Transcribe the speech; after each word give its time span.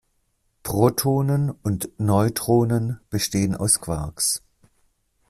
Protonen 0.63 1.51
und 1.51 1.91
Neutronen 1.99 2.99
bestehen 3.11 3.53
aus 3.55 3.81
Quarks. 3.81 4.41